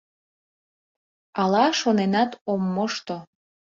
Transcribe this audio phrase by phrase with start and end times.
[1.41, 3.15] —Ала, шоненат ом мошто.